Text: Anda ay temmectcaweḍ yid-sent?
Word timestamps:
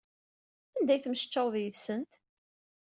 Anda 0.75 0.91
ay 0.93 0.99
temmectcaweḍ 1.01 1.55
yid-sent? 1.59 2.11